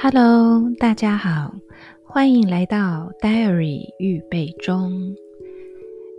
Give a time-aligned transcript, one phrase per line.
[0.00, 1.52] Hello，大家好，
[2.04, 4.92] 欢迎来到 Diary 预备中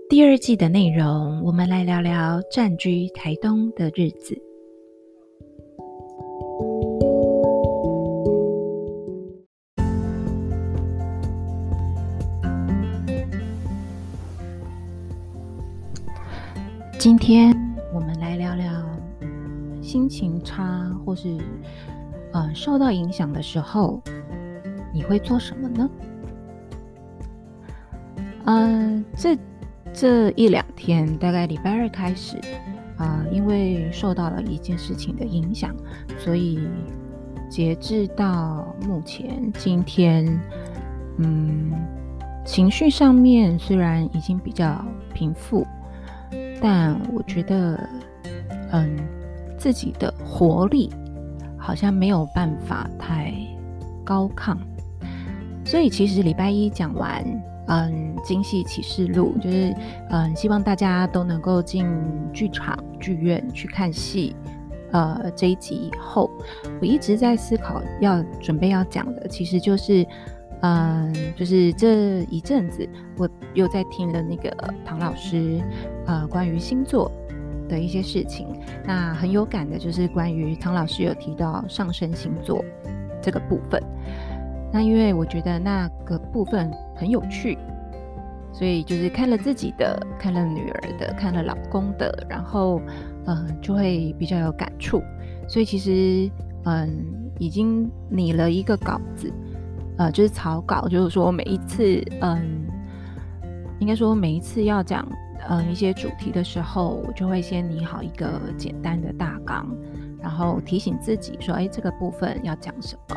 [0.10, 1.42] 第二季的内容。
[1.46, 4.38] 我们来聊聊暂居台东的日子。
[17.00, 17.56] 今天
[17.94, 18.86] 我们来聊聊
[19.82, 21.38] 心情差或是。
[22.60, 24.02] 受到影响的时候，
[24.94, 25.90] 你会做什么呢？
[28.44, 29.38] 嗯、这
[29.94, 32.38] 这一两天，大概礼拜二开始，
[32.98, 35.74] 啊、因为受到了一件事情的影响，
[36.18, 36.60] 所以
[37.50, 40.26] 截至到目前今天，
[41.18, 41.72] 嗯，
[42.46, 44.84] 情绪上面虽然已经比较
[45.14, 45.66] 平复，
[46.62, 47.90] 但我觉得，
[48.74, 48.98] 嗯，
[49.58, 50.92] 自己的活力。
[51.60, 53.34] 好像没有办法太
[54.04, 54.58] 高亢，
[55.66, 57.24] 所以其实礼拜一讲完，
[57.68, 59.76] 嗯，《京戏启示录》就是，
[60.10, 61.86] 嗯，希望大家都能够进
[62.34, 64.36] 剧场、剧院去看戏。
[64.92, 66.32] 呃，这一集以后，
[66.82, 70.04] 我一直在思考要准备要讲的，其实就是，
[70.62, 74.50] 嗯，就是这一阵子我又在听了那个
[74.84, 75.62] 唐老师，
[76.08, 77.12] 呃，关于星座。
[77.70, 78.48] 的一些事情，
[78.84, 82.66] 那很有感的就是关于唐老师有提到上升星座
[83.22, 83.82] 这个部分。
[84.74, 87.58] 那因为我觉得那个部分很有趣，
[88.52, 92.82] 所以就是看了自己的，看了女儿的，看了老公的，然后
[93.26, 95.02] 嗯、呃，就会比较有感触。
[95.48, 96.30] 所以其实
[96.66, 97.06] 嗯，
[97.40, 99.32] 已经拟了一个稿子，
[99.98, 102.68] 呃，就是草稿，就是说每一次嗯，
[103.80, 105.08] 应该说每一次要讲。
[105.48, 109.68] 嗯，一些主题的时候，我就会先拟好一个简单的大纲，
[110.22, 113.16] 然后提醒自己说：“哎，这个部分要讲什么？”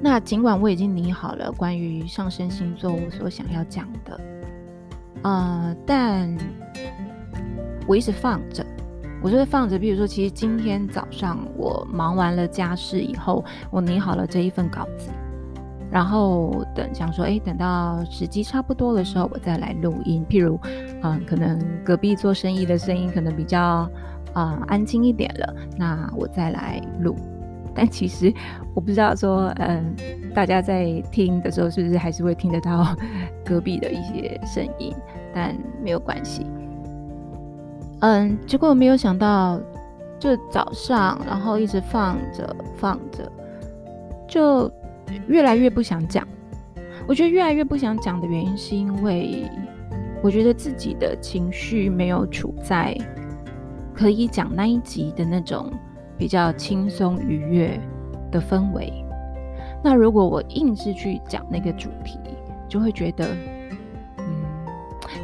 [0.00, 4.20] 那尽管我已经拟好了关于上升星座我所想要讲的，
[5.22, 6.36] 呃，但
[7.86, 8.64] 我一直放着，
[9.20, 9.76] 我就会放着。
[9.76, 15.10] 比如说，其实今天早上我忙完了家事以后，我拟好了这一份稿子。
[15.90, 20.22] 然后等想说，哎，等到时机差不多的时候，我再来录音。
[20.28, 20.60] 譬如，
[21.02, 23.60] 嗯，可能隔壁做生意的声音可能比较
[24.34, 27.16] 啊、嗯、安静一点了，那我再来录。
[27.74, 28.30] 但其实
[28.74, 29.94] 我不知道说，嗯，
[30.34, 32.94] 大家在听的时候是不是还是会听得到
[33.42, 34.94] 隔壁的一些声音？
[35.34, 36.46] 但没有关系。
[38.00, 39.58] 嗯，结果没有想到，
[40.18, 43.32] 就早上，然后一直放着放着，
[44.28, 44.70] 就。
[45.28, 46.26] 越来越不想讲，
[47.06, 49.44] 我觉得越来越不想讲的原因，是因为
[50.22, 52.96] 我觉得自己的情绪没有处在
[53.94, 55.72] 可以讲那一集的那种
[56.16, 57.80] 比较轻松愉悦
[58.30, 58.92] 的氛围。
[59.82, 62.18] 那如果我硬是去讲那个主题，
[62.68, 63.28] 就会觉得，
[64.18, 64.24] 嗯，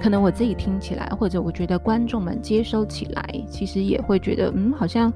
[0.03, 5.12] 可能我自己听起来，或者我觉得观众们接收起来，其实也会觉得，嗯，好像。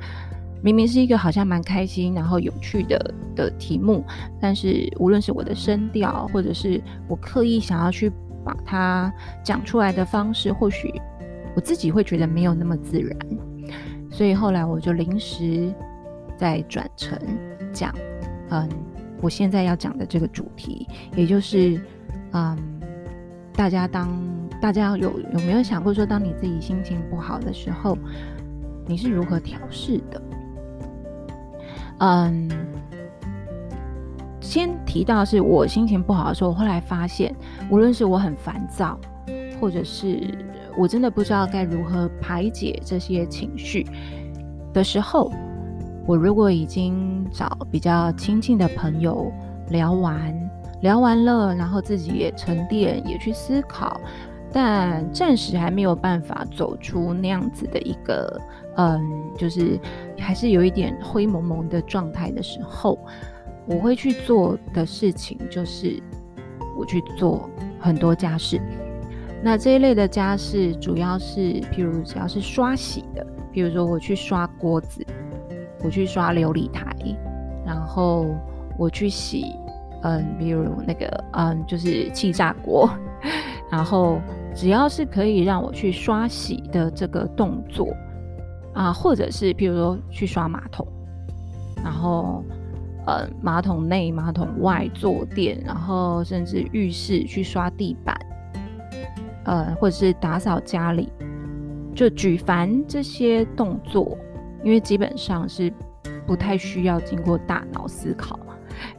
[0.62, 4.04] 明明是一个好像蛮开心，然后有趣的的题目，
[4.41, 8.10] 但是无论是我的声调，或者是我刻意想要去
[8.44, 9.12] 把它
[9.44, 10.92] 讲出来的方式，或许
[11.54, 13.16] 我自己会觉得没有那么自然，
[14.10, 15.72] 所以后来我就临时
[16.36, 17.19] 再转成
[17.72, 17.94] 讲，
[18.50, 18.69] 嗯，
[19.20, 21.80] 我现在要讲的这个主题，也就是，
[22.32, 22.56] 嗯，
[23.52, 24.08] 大家当
[24.60, 27.96] 大家有有没有想过说，当你自己心情不好的时候，
[28.86, 30.20] 你是如何调试的？
[31.98, 32.48] 嗯，
[34.41, 37.34] 先提到是我心情不好的时候，后来发现，
[37.70, 38.98] 无论是我很烦躁，
[39.60, 40.20] 或者是
[40.76, 43.87] 我真的不知道该如何排解这些情绪
[44.72, 45.32] 的时候，
[46.06, 49.31] 我如果已经找比较亲近的朋友
[49.70, 50.32] 聊完，
[50.82, 54.00] 聊完了，然后自己也沉淀，也去思考。
[54.53, 58.40] 但暂时还没有办法走出那样子的一个，
[58.76, 59.00] 嗯，
[59.37, 59.78] 就是
[60.19, 62.99] 还是有一点灰蒙蒙的状态的时候，
[63.67, 66.02] 我会去做的事情就是
[66.78, 68.61] 我去做很多家事。
[69.43, 75.06] 那这一类的家事主要是，譬如只要是刷洗的，譬如说我去刷锅子，
[75.84, 76.84] 我去刷琉璃台，
[77.64, 78.26] 然后
[78.78, 79.55] 我去洗，
[80.02, 82.88] 嗯，比如那个，嗯，就是气炸锅。
[83.70, 84.19] 然后
[84.58, 87.94] 只要是可以让我去刷洗的这个动作
[88.75, 90.84] 啊，或者是譬如说去刷马桶，
[91.76, 92.44] 然后
[93.06, 98.19] 呃马桶内、马桶外坐垫，然后甚至浴室去刷地板，
[99.44, 101.08] 呃或者是打扫家里，
[101.94, 104.19] 就举凡这些动作，
[104.64, 105.72] 因为基本上是
[106.26, 108.37] 不太需要经过大脑思考，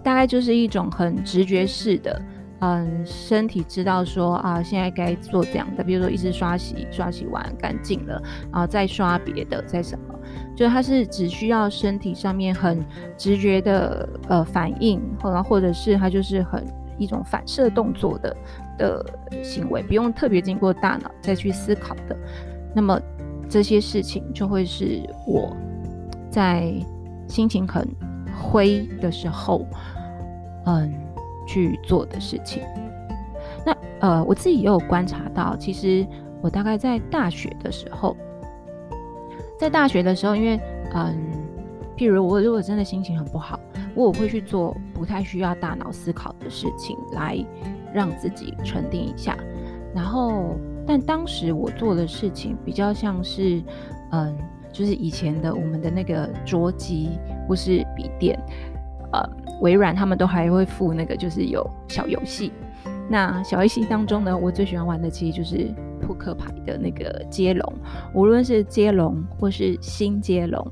[0.01, 2.21] 大概就是一种很直觉式的，
[2.61, 8.21] 嗯，身体知道说啊，现在该做这样的，比如说一直刷洗，刷洗完干净了，
[8.51, 10.19] 然后再刷别的，再什么，
[10.55, 12.85] 就是它是只需要身体上面很
[13.17, 16.65] 直觉的呃反应，或者或者是它就是很
[16.97, 18.35] 一种反射动作的
[18.77, 19.05] 的
[19.41, 22.17] 行为，不用特别经过大脑再去思考的，
[22.75, 22.99] 那么
[23.47, 25.55] 这些事情就会是我
[26.29, 26.73] 在
[27.27, 27.87] 心情很
[28.37, 29.65] 灰的时候，
[30.65, 30.93] 嗯，
[31.49, 32.61] 去做的事情。
[33.65, 36.05] 那呃，我自己也有观察到，其实
[36.41, 38.15] 我大概在大学的时候，
[39.57, 40.59] 在大学的时候，因为
[40.93, 41.17] 嗯，
[41.97, 43.59] 譬如我如果真的心情很不好，
[43.95, 47.43] 我我会去做不太需要大脑思考的事情，来
[47.91, 49.35] 让自己沉淀一下。
[49.95, 50.55] 然后，
[50.85, 53.63] 但当时我做的事情比较像是，
[54.11, 54.37] 嗯。
[54.71, 57.17] 就是以前的我们的那个桌机
[57.47, 58.39] 或是笔电，
[59.11, 59.19] 呃，
[59.59, 62.51] 微软他们都还会附那个，就是有小游戏。
[63.09, 67.73] 那小游戏当中呢，我最喜欢玩的其实就是扑克牌的那个接龙，
[68.13, 70.65] 无论是接龙或是新接龙。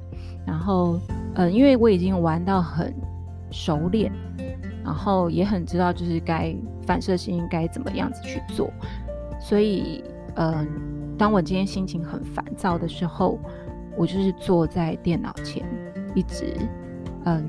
[0.46, 1.00] 然后，
[1.36, 2.94] 呃，因为我已经玩到很
[3.52, 4.12] 熟练，
[4.84, 6.56] 然后也很知道就是该
[6.86, 8.72] 反射性应该怎么样子去做，
[9.40, 10.04] 所以，
[10.36, 10.68] 嗯、
[11.18, 13.40] 当我今天心情很烦躁的时候。
[14.00, 15.66] 我就是坐在电脑前，
[16.14, 16.54] 一直，
[17.26, 17.44] 嗯，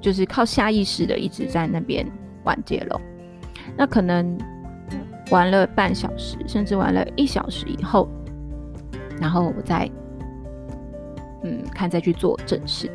[0.00, 2.06] 就是靠下意识的一直在那边
[2.44, 3.00] 玩接龙。
[3.76, 4.38] 那可能
[5.30, 8.08] 玩了半小时，甚至玩了一小时以后，
[9.20, 9.90] 然后我再，
[11.44, 12.90] 嗯，看再去做正事。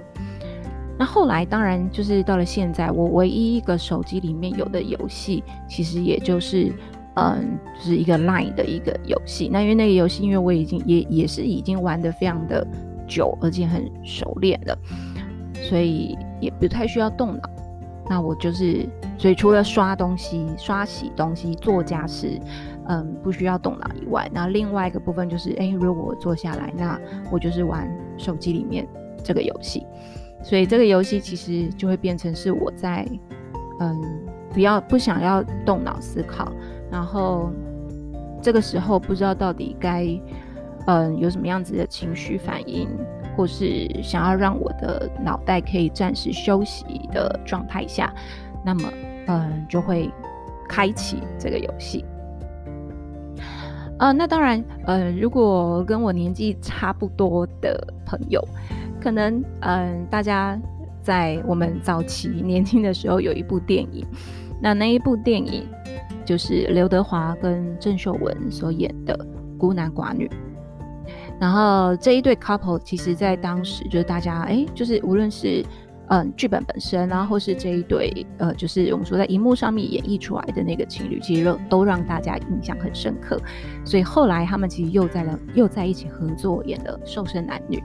[0.97, 6.71] 那后来当然就是到了现在，我唯一一个手机里面有的游戏，其实也就是。
[7.17, 9.47] 嗯，就是一个 Line 的一个游戏。
[9.49, 12.67] 那因为那个游戏，因为我已经也也是已经玩得非常的
[13.07, 14.77] 久，而且很熟练了，
[15.63, 17.49] 所以也不太需要动脑。
[18.07, 18.87] 那我就是，
[19.17, 22.39] 所以除了刷东西、刷洗东西、做家事，
[22.87, 26.99] 嗯，不需要动脑以外，那另外一个部分就是，哎，如果我坐下来，那
[27.31, 28.87] 我就是玩手机里面
[29.23, 29.83] 这个游戏。
[30.43, 33.03] 所以这个游戏其实就会变成是我在，
[33.79, 33.99] 嗯，
[34.53, 36.51] 不要不想要动脑思考。
[36.91, 37.49] 然后
[38.39, 40.07] 这个时候不知道到底该
[40.85, 42.87] 嗯有什么样子的情绪反应，
[43.35, 48.13] 或是想要让我的脑袋可以暂时休息的状态下，
[48.63, 48.89] 那么
[49.27, 50.09] 嗯就会
[50.67, 52.03] 开启这个游戏。
[53.99, 58.41] 呃，那当然，呃，如果跟我年纪差不多的朋友，
[58.99, 60.59] 可能嗯大家
[61.01, 64.05] 在我们早期年轻的时候有一部电影，
[64.61, 65.67] 那那一部电影。
[66.25, 69.15] 就是刘德华跟郑秀文所演的
[69.59, 70.27] 《孤男寡女》，
[71.39, 75.63] 然后这一对 couple 其实，在当时就是大家哎，就是无论是
[76.07, 83.39] 嗯剧本本身，然后或是这一对呃，就是我们说在荧幕上面演绎出来的那个情侣，其实都让大家印象很深刻。
[83.83, 87.77] 所以后来他们其实又在了，又在一起合作演了《瘦身男女》。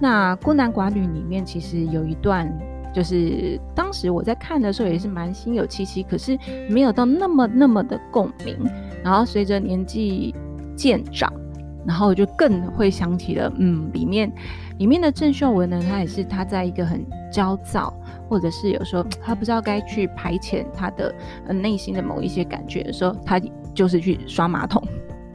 [0.00, 2.52] 那《孤男寡女》里面其实有一段。
[2.94, 6.36] 就是当时我在看的时候也是蛮心有戚戚，可是
[6.70, 8.56] 没有到那么那么的共鸣。
[9.04, 10.34] 然后随着年纪
[10.74, 11.30] 渐长，
[11.88, 14.30] 然后就更会想起了，嗯，里面
[14.78, 17.02] 里面的郑秀文呢，她也是她在一个很
[17.32, 17.92] 焦躁，
[18.28, 21.14] 或者是有时候 她不知道该去排遣她的
[21.48, 23.40] 内心的某一些感觉的时候，她
[23.72, 24.82] 就是去刷马桶。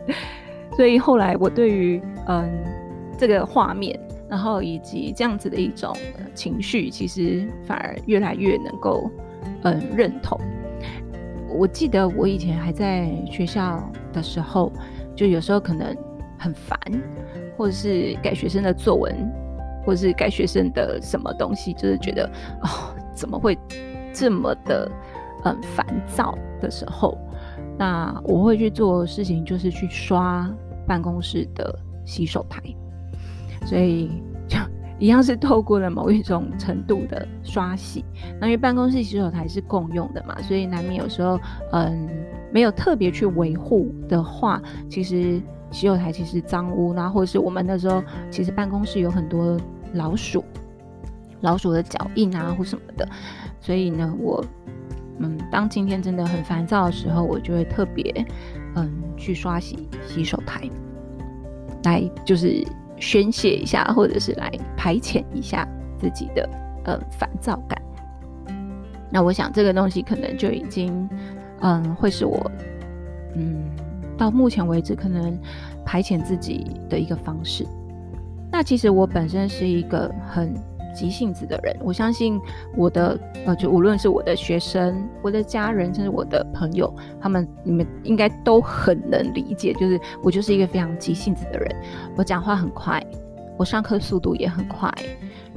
[0.77, 2.49] 所以后来我对于嗯
[3.17, 3.99] 这个画面。
[4.29, 5.95] 然后以及这样子的一种
[6.33, 9.07] 情绪，其实反而越来越能够
[9.61, 10.39] 嗯认同。
[11.55, 14.73] 我记得我以前还在学校的时候，
[15.15, 15.95] 就有时候可能
[16.37, 16.77] 很烦，
[17.57, 19.15] 或者是改学生的作文，
[19.85, 22.29] 或者是改学生的什么东西，就是觉得
[22.61, 23.57] 哦怎么会
[24.11, 24.91] 这么的
[25.45, 27.17] 嗯烦躁的时候，
[27.77, 30.49] 那我会去做事情，就是去刷
[30.87, 32.61] 办公室的洗手台。
[33.65, 34.11] 所以
[34.45, 34.57] 就
[34.99, 38.03] 一样是透过了某一种程度的刷洗，
[38.41, 41.39] 那因为办公室洗手台是共用的嘛，所以难免有时候
[41.71, 42.09] 嗯
[42.51, 45.41] 没有特别去维护的话，其实
[45.73, 48.01] 洗手台其实脏污，然后或者是我们那时候
[48.31, 49.59] 其实办公室有很多
[49.93, 50.45] 老鼠，
[51.41, 53.05] 老鼠的脚印啊或什么的，
[53.59, 54.41] 所以呢我
[55.19, 58.25] 嗯当今天真的很烦躁的时候，我就会特别
[58.75, 60.69] 嗯去刷洗洗手台，
[61.83, 62.65] 来就是。
[62.99, 66.49] 宣泄一下，或者是来排遣一下自己的
[66.85, 67.81] 呃烦躁感。
[69.11, 71.09] 那我想这个东西可能就已经
[71.59, 72.49] 嗯会是我
[73.35, 73.65] 嗯
[74.17, 75.37] 到目前为止可能
[75.85, 77.65] 排遣自己的一个方式。
[78.51, 80.53] 那其实我本身是一个很
[80.93, 81.75] 急性子的人。
[81.81, 82.39] 我相信
[82.77, 91.75] 我的呃，就无论是我的学生、我的家人，甚至我的朋友，他们你们应该都很能理解，就是我就是一个非常急性子的人。
[92.15, 93.03] 我讲话很快，
[93.57, 94.93] 我上课速度也很快，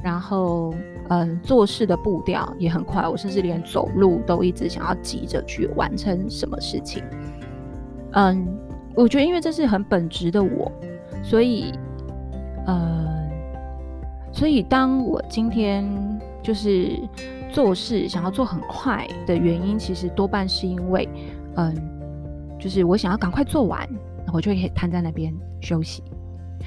[0.01, 0.73] 然后
[1.09, 3.07] 嗯，做事的步调也很快。
[3.07, 7.03] 我甚至连走路都一直想要急着去完成什么事情。
[8.13, 8.47] 嗯，
[8.95, 10.71] 我觉得因为这是很本质的我，
[11.23, 11.73] 所以。
[12.69, 13.29] 嗯，
[14.33, 15.89] 所以当我今天
[16.43, 16.99] 就是
[17.49, 21.07] 做事想要做很快的原因，其实多半是因为，
[21.55, 21.73] 嗯，
[22.59, 23.87] 就是我想要赶快做完，
[24.33, 26.03] 我就可以瘫在那边休息。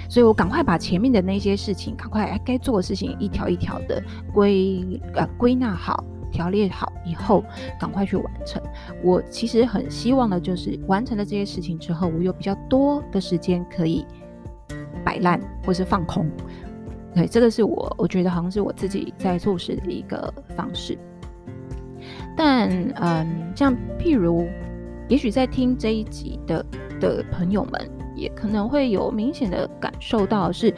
[0.09, 7.45] 所以我赶快把前面的那些事情，赶快该做的事情一条一条的归呃归纳好、条列好以后，
[7.79, 8.63] 赶快去完成。
[9.03, 14.07] 我其实很希望的就是完成了这些事情之后，我有比较多的时间可以。
[15.03, 16.31] 摆烂或是放空，
[17.15, 20.97] 对，这个是我我觉得好像是我自己在做事的一个方式。
[22.37, 24.47] 但嗯，像譬如，
[25.09, 26.65] 也许在听这一集的
[27.01, 30.71] 的朋友们，也可能会有明显的感受到是，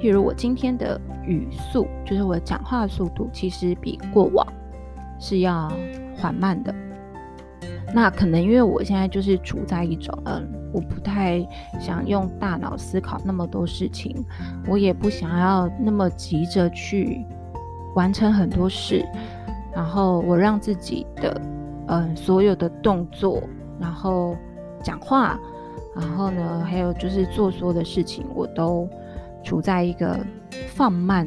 [0.00, 4.46] 譬如我今天的语速，就是我讲话的速度，其实比过往
[5.24, 5.72] 是要
[6.18, 6.74] 缓慢的。
[7.94, 11.40] 那可能因为我现在就是处在一种，嗯，我不太
[11.80, 14.22] 想用大脑思考那么多事情，
[14.66, 17.24] 我也不想要那么急着去
[17.94, 19.02] 完成很多事，
[19.72, 21.40] 然后我让自己的，
[21.86, 23.42] 嗯，所有的动作，
[23.80, 24.36] 然后
[24.82, 25.38] 讲话，
[25.96, 28.86] 然后呢，还有就是做所有的事情，我都
[29.42, 30.18] 处在一个
[30.66, 31.26] 放慢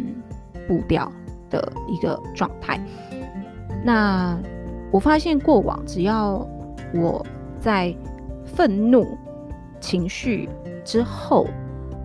[0.68, 1.12] 步调
[1.50, 2.80] 的一个状态。
[3.84, 4.38] 那
[4.91, 6.48] 我发现过往只要
[6.93, 7.25] 我
[7.60, 7.96] 在
[8.46, 9.05] 愤怒
[9.79, 10.50] 情绪
[10.84, 11.48] 之后，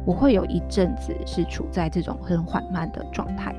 [0.05, 3.55] 我会有一阵子是处在这种很缓慢的状态，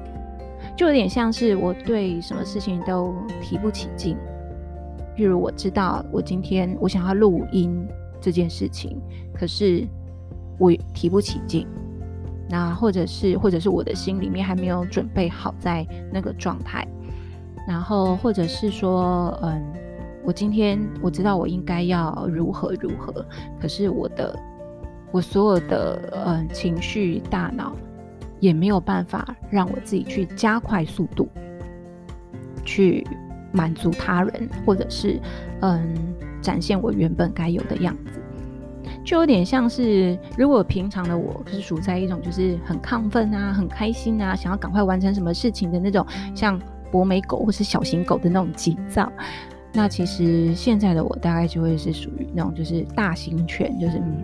[0.75, 4.17] 就有点像是我对什么事情都提不起劲。
[5.15, 7.88] 譬如我知道我今天我想要录音
[8.20, 9.00] 这件事情，
[9.34, 9.88] 可是
[10.58, 11.67] 我提不起劲，
[12.50, 16.88] 那或者是或者是我的心里面还没有准备好在那个状态，
[17.67, 19.63] 然后或者是说，嗯。
[20.25, 23.13] 我今天我知道我应该要如何如何，
[23.60, 24.34] 可是我的
[25.12, 27.75] 我所有的嗯情绪大脑
[28.39, 31.27] 也没有办法让我自己去加快速度，
[32.63, 33.05] 去
[33.51, 35.20] 满足他人，或者是
[35.60, 35.93] 嗯
[36.41, 38.22] 展现我原本该有的样子，
[39.03, 46.58] 就有点像是如果平常的我是处在一种就是很亢奋啊、很开心啊、想要赶快完成什么事情的那种，像
[46.94, 49.12] 博美狗或是小型狗的那种急躁。
[49.74, 54.24] 那其实现在的我大概就会是属于那种就是大型犬，就是嗯，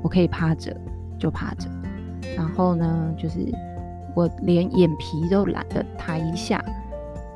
[0.00, 0.74] 我可以趴着
[1.18, 1.68] 就趴着，
[2.34, 3.40] 然后呢，就是
[4.14, 6.64] 我连眼皮都懒得抬一下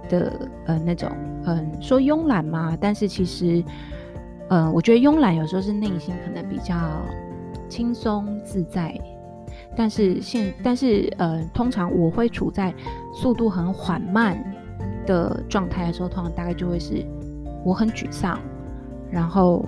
[0.08, 0.32] 的
[0.64, 1.10] 呃那种，
[1.44, 3.62] 嗯，说慵懒嘛，但是其实，
[4.48, 6.74] 嗯，我觉得慵懒有时候是内心可能比较
[7.68, 8.98] 轻松自在，
[9.76, 12.74] 但是现但是呃，通常我会处在
[13.12, 14.42] 速度很缓慢
[15.06, 17.04] 的状态的时候，通常大概就会是。
[17.66, 18.38] 我很沮丧，
[19.10, 19.64] 然后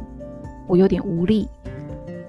[0.68, 1.48] 我有点无力，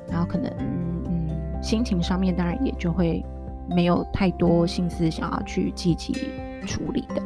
[0.10, 3.22] 然后可能嗯心情上面当然也就会
[3.70, 6.14] 没有太多心思想要去积极
[6.66, 7.22] 处理的，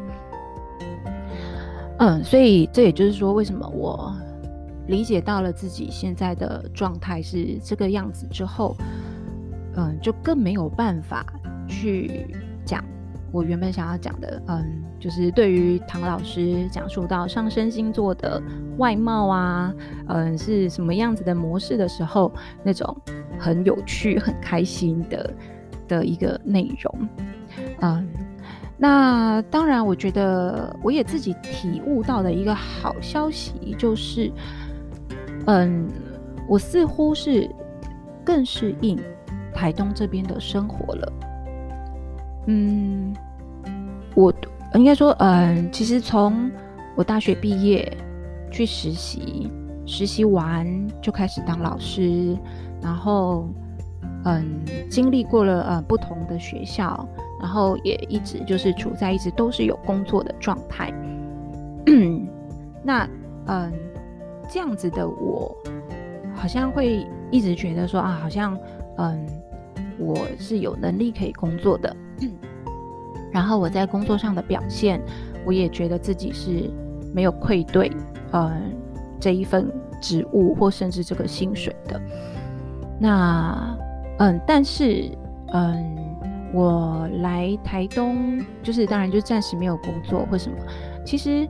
[2.00, 4.12] 嗯，所以这也就是说，为什么我
[4.88, 8.76] 理解到了自己现在的状态是这个样子之后，
[9.76, 11.26] 嗯，就更没有办法
[11.68, 12.28] 去
[12.66, 12.84] 讲。
[13.32, 18.42] 我原本想要讲的，嗯，就是对于唐老师讲述到上升星座的
[18.78, 19.74] 外貌啊，
[20.08, 22.30] 嗯，是什么样子的模式的时候，
[22.62, 22.94] 那种
[23.40, 25.34] 很有趣、很开心的
[25.88, 27.10] 的一个内容，
[27.80, 28.06] 嗯，
[28.78, 34.30] 那当然，我觉得我也自己体悟到的一个好消息就是，
[35.46, 35.88] 嗯，
[36.50, 37.50] 我似乎是
[38.26, 39.00] 更适应
[39.54, 41.14] 台东这边的生活了。
[42.48, 43.16] 嗯，
[44.16, 44.34] 我
[44.74, 46.50] 应该说，嗯，其实从
[46.96, 47.92] 我大学毕业
[48.50, 49.52] 去实习，
[49.86, 50.66] 实习完
[51.02, 52.36] 就开始当老师，
[52.82, 53.48] 然后，
[54.26, 54.44] 嗯，
[54.90, 57.08] 经历过了呃不同的学校，
[57.40, 60.92] 然后也一直就是处在一直都是有工作的状态。
[62.84, 63.08] 那，
[63.46, 63.72] 嗯，
[64.50, 65.56] 这样子的我，
[66.34, 68.58] 好像会一直觉得说啊，好像，
[68.98, 69.28] 嗯，
[70.02, 71.96] 我是有能力可以工作的。
[73.32, 75.02] 然后我在工作上的表现，
[75.46, 76.70] 我也觉得自己是
[77.14, 77.90] 没有愧对，
[78.32, 78.52] 呃，
[79.20, 82.02] 这一份职务或甚至这个薪水的。
[83.00, 83.78] 那，
[84.20, 85.10] 嗯，但是，
[85.54, 85.96] 嗯，
[86.54, 90.58] 我来台东，就是当然就暂时没有工作或什么。
[91.06, 91.48] 其实，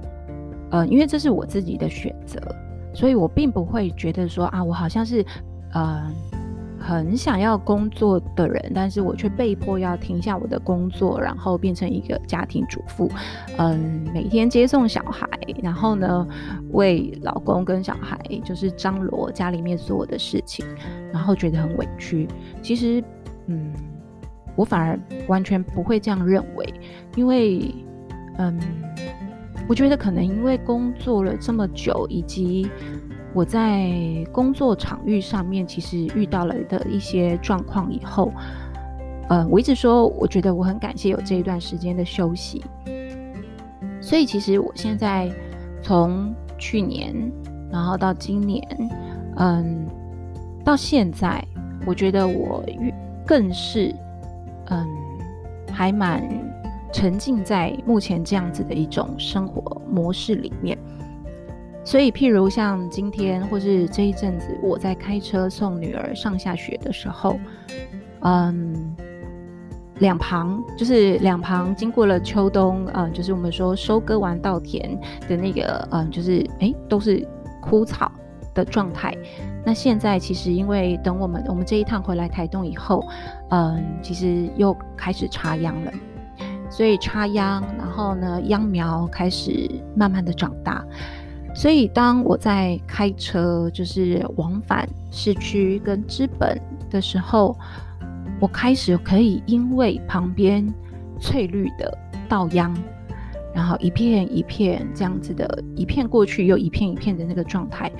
[0.69, 2.39] 呃，因为这是我自己的选择，
[2.93, 5.25] 所以我并不会觉得说啊，我好像是
[5.73, 6.09] 呃
[6.81, 13.09] 很想要工作的人，但是我却被迫要停下我的工作，然后变成一个家庭主妇，
[13.57, 15.27] 嗯、呃，每天接送小孩，
[15.61, 16.27] 然后呢
[16.71, 20.65] 为老公跟小孩就是张罗家里面所有的事情，
[21.13, 22.27] 然后觉得很委屈。
[22.61, 23.03] 其实，
[23.45, 23.71] 嗯。
[24.57, 26.73] 我反而完全不会这样认为，
[27.15, 27.73] 因为，
[28.37, 28.59] 嗯，
[29.65, 32.69] 我觉得可能因为工作了这么久，以及
[33.33, 33.89] 我在
[34.31, 38.31] 工作场域上面其实遇到了的一些状况以后，
[39.29, 42.63] 呃，我一直说，我觉得我很感谢有这一段时间的休息。
[44.01, 45.31] 所以，其实我现在
[45.81, 47.15] 从去年，
[47.71, 48.67] 然后到今年，
[49.37, 49.85] 嗯，
[50.63, 51.43] 到现在，
[51.85, 52.93] 我觉得我越
[53.25, 53.93] 更是。
[54.73, 54.87] 嗯，
[55.69, 56.23] 还蛮
[56.93, 60.77] 沉浸在目前这样子的一种生活模式里面，
[61.83, 67.39] 所以譬如像今天或是这一阵子，我在开车送女儿上下学的时候，
[68.21, 68.95] 嗯，
[69.99, 77.27] 两旁就是两旁经过了秋冬，嗯，就是我们说收割完稻田的那个，嗯，就是哎，都是
[77.61, 78.11] 枯草
[78.53, 79.15] 的状态。
[79.63, 83.07] 那现在其实，因为等我们我们这一趟回来台东以后，
[83.49, 85.91] 嗯，其实又开始插秧了，
[86.69, 90.83] 所以插秧，然后呢，秧苗开始慢慢的长大，
[91.53, 97.57] 所以当我在开车就是往返市区跟知本的时候，
[98.39, 100.65] 我开始可以因为旁边
[101.19, 101.95] 翠绿的
[102.29, 102.73] 稻秧，
[103.53, 107.91] 然后一片一片这样子的，一片过去又一片一片的那个状态。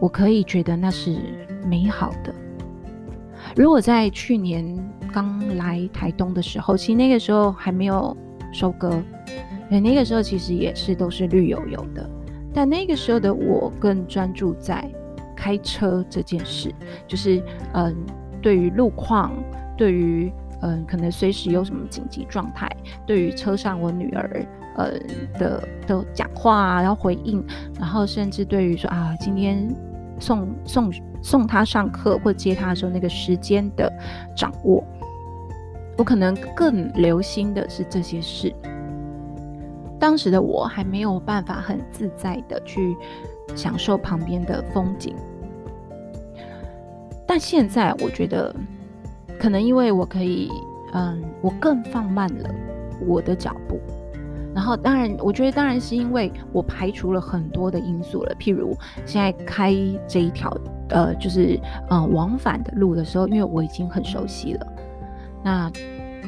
[0.00, 1.18] 我可以觉得那是
[1.66, 2.32] 美好的。
[3.56, 4.78] 如果在去年
[5.12, 8.16] 刚来台东的时候，其实那个时候还没有
[8.52, 9.02] 收割，
[9.68, 12.08] 那个时候其实也是都是绿油油的。
[12.52, 14.84] 但那个时候的我更专注在
[15.36, 16.74] 开车这件事，
[17.06, 17.42] 就是
[17.74, 17.94] 嗯，
[18.40, 19.32] 对于路况，
[19.76, 20.32] 对于
[20.62, 22.68] 嗯，可能随时有什么紧急状态，
[23.06, 24.46] 对于车上我女儿。
[24.76, 24.92] 呃
[25.40, 27.44] 的的讲话啊，然后回应，
[27.80, 29.68] 然后甚至对于说啊，今天
[30.20, 33.92] 送送送他上课或接他的时候那个时间的
[34.36, 34.84] 掌握，
[35.96, 38.54] 我可能更留心的是这些事。
[39.98, 42.96] 当时的我还没有办法很自在的去
[43.54, 45.14] 享受旁边的风景，
[47.26, 48.54] 但现在我觉得，
[49.38, 50.50] 可能因为我可以，
[50.92, 52.50] 嗯，我更放慢了
[53.06, 53.78] 我的脚步。
[54.54, 58.34] 然后，当然，我觉得当然是因为我排除了很多的因素了。
[58.40, 59.72] 譬如现在开
[60.08, 60.50] 这一条，
[60.88, 64.66] 呃，就是呃往返的路的时候，因为我已经很熟悉了，
[65.44, 65.70] 那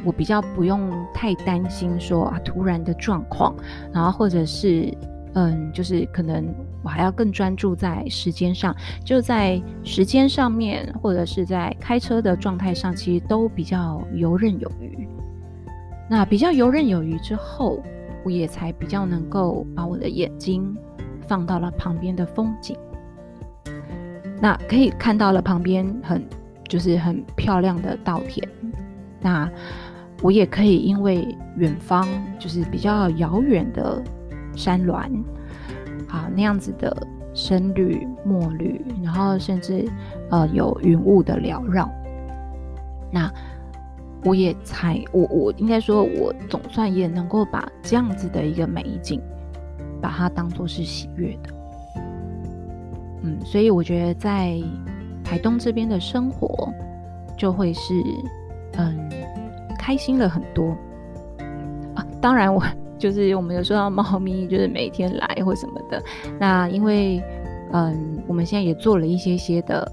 [0.05, 3.55] 我比较不用太担心说啊突然的状况，
[3.93, 4.93] 然后或者是
[5.35, 8.75] 嗯，就是可能我还要更专注在时间上，
[9.05, 15.09] 就在时间上面，或者是在开车的状态上，其实都比较游刃有余。
[16.09, 17.83] 那比较游刃有余之后。
[18.23, 20.77] 我也才比较能够把我的眼睛
[21.27, 22.77] 放到了旁边的风景，
[24.43, 26.23] 那可以看到了旁边很
[26.69, 28.47] 就是很漂亮的稻田，
[29.21, 29.51] 那
[30.23, 32.07] 我也可以因为远方
[32.39, 34.03] 就是比较遥远的
[34.57, 35.25] 山峦，
[36.09, 39.89] 啊那样子的深绿墨绿，然后甚至
[40.31, 41.89] 呃有云雾的缭绕，
[43.13, 43.31] 那。
[44.23, 49.19] 我也才，我我应该说，我总算也能够把这样子的一个美景，
[49.99, 51.55] 把它当作是喜悦的。
[53.23, 54.61] 嗯，所以我觉得在
[55.25, 56.71] 台东这边的生活，
[57.35, 57.95] 就会是
[58.77, 59.11] 嗯
[59.79, 60.77] 开心了很多
[61.95, 62.05] 啊。
[62.21, 62.63] 当然，我
[62.99, 66.03] 就是我们有说到猫咪，就是每天来或什么的。
[66.39, 67.23] 那因为
[67.73, 69.91] 嗯，我们现在也做了一些些的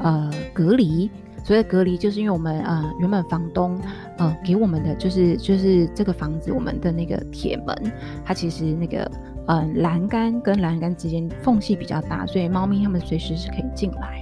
[0.00, 1.10] 呃隔离。
[1.44, 3.80] 所谓隔离，就是因为我们呃原本房东
[4.18, 7.74] 呃给我们的就是就是这个房子，我们的那个铁门，
[8.22, 9.10] 它其实那个
[9.46, 14.20] 呃栏杆跟栏杆之间缝隙比较大，所以猫咪它们随时是可以进来。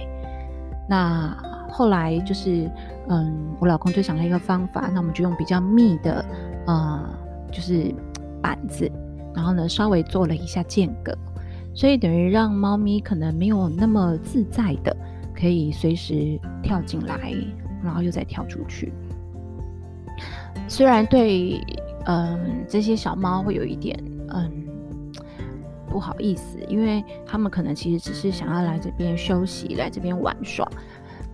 [0.87, 1.35] 那
[1.69, 2.69] 后来就是
[3.09, 6.25] 嗯，我老公就想了一个方法，那我们就用比较密的
[6.65, 7.09] 呃
[7.51, 7.93] 就是
[8.41, 8.91] 板子，
[9.35, 11.17] 然后呢稍微做了一下间隔，
[11.73, 14.95] 所以等于让猫咪可能没有那么自在的。
[15.39, 17.31] 可以随时跳进来，
[17.83, 18.91] 然后又再跳出去。
[20.67, 21.63] 虽然对，
[22.05, 23.95] 嗯，这些小猫会有一点，
[24.29, 24.51] 嗯，
[25.87, 30.67] 不好意思，因为他们可能其实只是想要来这边休息，来这边玩耍。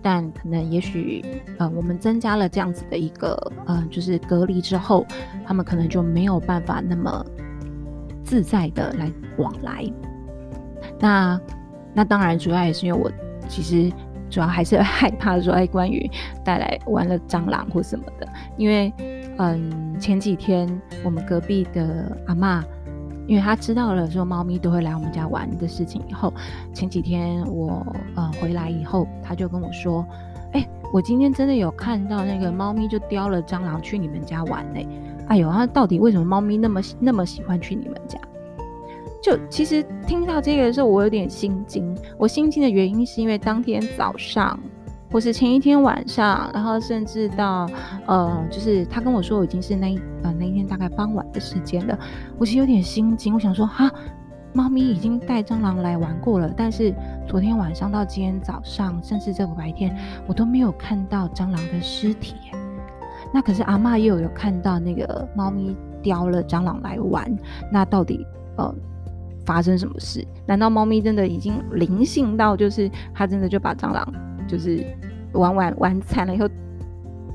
[0.04, 1.24] 但可能也许
[1.56, 5.06] 呃，我们增加了这样子的一个呃，就是隔离之后，
[5.46, 7.24] 他们可能就没有办法那么
[8.22, 9.90] 自在的来往来。
[11.00, 11.40] 那
[11.94, 13.10] 那当然，主要也是因为我
[13.48, 13.90] 其实
[14.28, 16.10] 主要还是害怕说，哎，关于
[16.44, 18.92] 带来玩了蟑螂或什么的，因为
[19.38, 20.68] 嗯，前几天
[21.02, 22.62] 我们隔壁的阿嬷。
[23.26, 26.32] 因为他知道了说猫咪都会来我们家玩的事情以后，
[26.72, 27.84] 前几天我
[28.14, 30.06] 呃回来以后，他就跟我说
[30.52, 34.80] ：“哎、我今天真的有看到那个猫咪就叼了蟑螂去你们家玩呢。
[35.28, 38.18] 哎呦，他到底为什么猫咪那么那么喜欢去你们家？
[39.22, 41.96] 就其实听到这个的时候，我有点心惊。
[42.18, 44.58] 我心惊的原因是因为当天早上。
[45.14, 47.70] 或是前一天晚上，然后甚至到
[48.04, 51.96] 呃，就是他跟我说，已经是那一呃那一天大概傍晚的时间了。
[52.36, 53.88] 我其实有点心惊，我想说哈，
[54.52, 56.92] 猫咪已经带蟑螂来玩过了，但是
[57.28, 59.96] 昨天晚上到今天早上，甚至这个白天，
[60.26, 62.34] 我都没有看到蟑螂的尸体。
[63.32, 67.24] 那可是阿嬷又有看到那个猫咪叼了蟑螂来玩，
[67.70, 68.74] 那到底呃
[69.46, 70.26] 发生什么事？
[70.44, 74.12] 难道猫咪真的已经灵性到，就是它真的就把蟑螂？
[74.54, 74.86] 就是
[75.32, 76.48] 玩玩玩惨了以后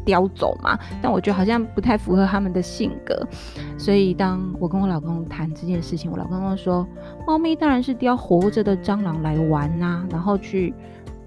[0.06, 3.28] 叼走嘛，但我觉得好像不太符合他们的性格，
[3.78, 6.88] 所以当我跟我老公谈这件事情，我老公说，
[7.28, 10.74] 猫咪当然是叼活着的蟑螂来玩呐、啊，然后去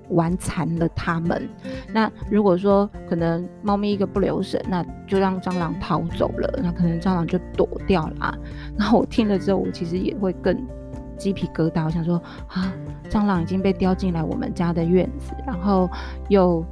[0.08, 1.46] 玩残了它们。
[1.92, 8.34] 那如果说可能猫咪一个不留神，那就让蟑螂逃走了，那可能蟑螂就躲掉了啊。
[8.78, 10.56] 然后我听了之后，我其实也会更。
[11.22, 12.72] 鸡皮疙瘩，我想说啊，
[13.08, 15.88] 蟑螂已经被叼进来我们家的院子，然后
[16.28, 16.64] 又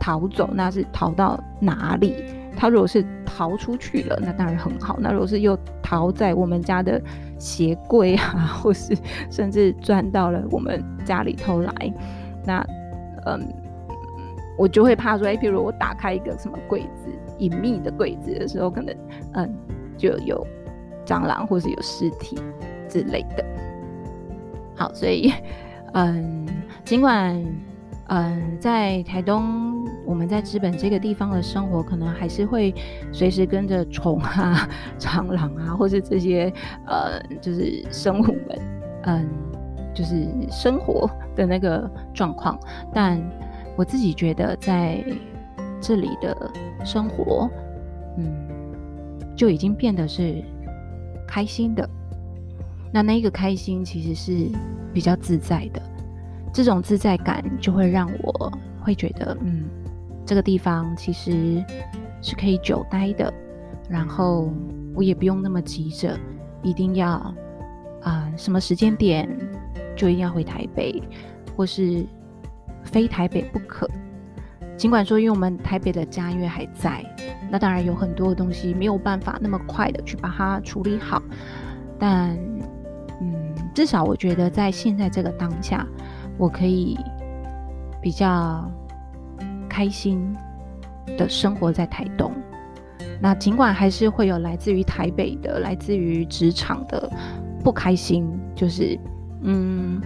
[0.00, 2.24] 逃走，那是逃到哪里？
[2.56, 7.00] 它如果是逃出去了，那当然很好；那如果是又逃在我们家的
[7.38, 8.92] 鞋柜啊，或是
[9.30, 11.72] 甚至钻到了我们家里头来，
[12.44, 12.66] 那
[13.26, 13.40] 嗯，
[14.58, 18.92] 我就会怕说，哎，譬如我打开一个什么柜子，隐秘的柜子的时候，可能
[19.34, 19.54] 嗯
[19.96, 20.44] 就有
[21.04, 22.36] 蟑螂或是有尸体
[22.88, 23.44] 之类的。
[24.76, 25.32] 好，所以，
[25.94, 26.46] 嗯，
[26.84, 27.42] 尽管，
[28.08, 32.74] 嗯，在台东，我们在知本这个地方的生活，可能还是会
[33.10, 36.52] 随时跟着虫啊、蟑螂啊，或是这些，
[36.86, 38.58] 呃，就是生物们，
[39.04, 39.26] 嗯，
[39.94, 42.58] 就是生活的那个状况。
[42.92, 43.18] 但
[43.76, 45.02] 我自己觉得，在
[45.80, 46.36] 这里的
[46.84, 47.48] 生活，
[48.18, 48.46] 嗯，
[49.34, 50.44] 就已经变得是
[51.26, 51.88] 开心的。
[52.92, 54.48] 那那个开心其实是
[54.94, 55.82] 比较自在的，
[56.52, 59.64] 这种自在感就会让我会觉得，嗯，
[60.24, 61.62] 这个地方其实
[62.22, 63.32] 是可以久待的，
[63.90, 64.50] 然后
[64.94, 66.18] 我也不用那么急着
[66.62, 67.34] 一定要
[68.02, 69.28] 啊、什么时间点
[69.94, 71.02] 就一定要回台北，
[71.54, 72.06] 或是
[72.84, 73.86] 非台北不可。
[74.78, 77.04] 尽管说，因为我们台北的家业还在，
[77.50, 81.20] 那当然有很多的东西没有办法那么快的去把它处理好，
[81.98, 82.38] 但。
[83.76, 85.86] 至少我觉得在现在这个当下，
[86.38, 86.98] 我可以
[88.00, 88.64] 比较
[89.68, 90.34] 开心
[91.18, 92.32] 的生活在台东。
[93.20, 97.12] 那尽管还是会有来自于台北的、来自于职场的
[97.62, 98.98] 不开心，就是
[99.42, 100.00] 嗯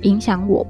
[0.00, 0.66] 影响我。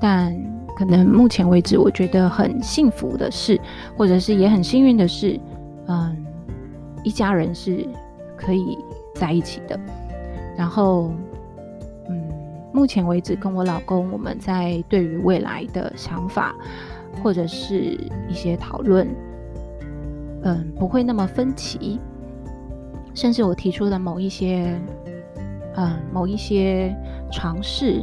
[0.00, 0.34] 但
[0.74, 3.60] 可能目前为止，我觉得很幸福的事，
[3.94, 5.38] 或者是也很幸运的是，
[5.86, 6.16] 嗯，
[7.04, 7.86] 一家人是
[8.38, 8.78] 可以
[9.14, 9.78] 在一起的。
[10.56, 11.12] 然后，
[12.72, 16.54] 目前为止，跟我老公，我们在对于未来的想法，
[17.22, 19.06] 或者是一些讨论，
[20.42, 22.00] 嗯，不会那么分歧。
[23.14, 24.74] 甚至我提出的某一些，
[25.76, 26.96] 嗯，某一些
[27.30, 28.02] 尝试，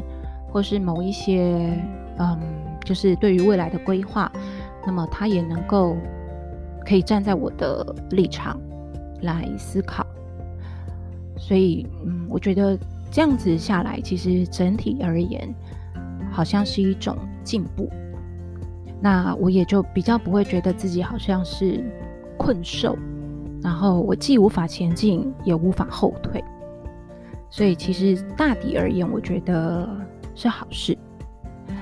[0.52, 1.76] 或是某一些，
[2.20, 2.38] 嗯，
[2.86, 4.32] 就是对于未来的规划，
[4.86, 5.98] 那么他也能够
[6.86, 8.60] 可以站在我的立场
[9.24, 10.06] 来思考。
[11.36, 12.78] 所以，嗯，我觉得
[13.12, 15.54] 这样子下来，其实整体而言，
[16.32, 17.90] 好像是一种进步。
[19.02, 21.84] 那我也就比较不会觉得自己好像是
[22.38, 22.98] 困兽，
[23.62, 26.44] 然后我既无法前进，也无法后退。
[27.50, 29.90] 所以，其实大体而言，我觉得
[30.36, 30.98] 是好事。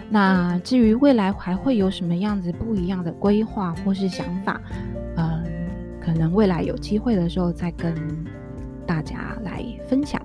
[0.09, 4.61] 那至于未来还会有什么样子不一样的规划或是想法，
[5.17, 5.43] 嗯，
[5.99, 7.93] 可能未来有机会的时候再跟。
[8.87, 10.21] 大家来分享。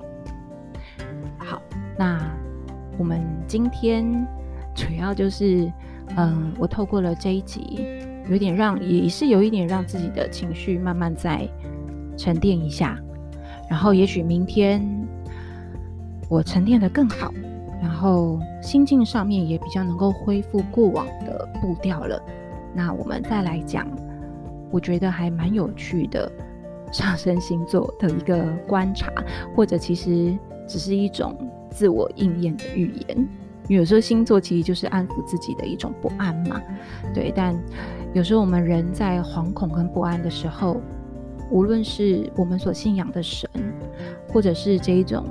[2.02, 2.18] 那
[2.98, 4.26] 我们今天
[4.74, 5.72] 主要就是，
[6.16, 7.86] 嗯，我透过了这一集，
[8.28, 11.48] 有点让，也是有一点让自己的情绪慢慢再
[12.16, 12.98] 沉淀一下，
[13.70, 14.84] 然后也许明天
[16.28, 17.32] 我沉淀得更好，
[17.80, 22.20] 然后心境上面也比较能够恢复过往的步调了。
[22.74, 23.86] 那我们再来讲，
[24.72, 26.28] 我觉得还蛮有趣的
[26.90, 29.08] 上升星座的一个观察，
[29.54, 30.36] 或者其实
[30.66, 31.32] 只是一种
[31.72, 33.28] 自我应验的预言。
[33.68, 36.60] 有时候星座其实就是安抚自己的一种不安嘛，
[37.14, 37.32] 对。
[37.34, 37.56] 但
[38.12, 40.80] 有时候我们人在惶恐跟不安的时候，
[41.48, 43.48] 无论是我们所信仰的神，
[44.28, 45.24] 或者是这一种，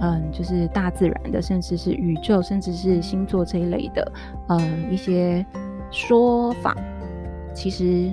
[0.00, 4.12] 嗯，就是大自然的，甚至是宇宙，甚至是星座这一类的，
[4.48, 5.46] 嗯，一些
[5.92, 6.76] 说法，
[7.54, 8.12] 其实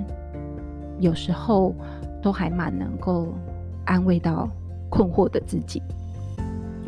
[1.00, 1.74] 有时候
[2.22, 3.34] 都还蛮能够
[3.84, 4.48] 安慰到
[4.88, 5.82] 困惑的自己。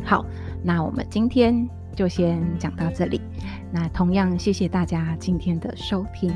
[0.03, 0.25] 好，
[0.63, 1.67] 那我们今天。
[1.95, 3.19] 就先讲到这里，
[3.71, 6.31] 那同样谢谢大家今天的收听。